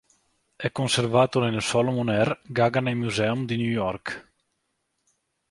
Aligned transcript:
È 0.55 0.71
conservato 0.71 1.39
nel 1.39 1.61
Solomon 1.61 2.09
R. 2.09 2.39
Guggenheim 2.47 2.97
Museum 2.97 3.45
di 3.45 3.55
New 3.55 3.69
York. 3.69 4.29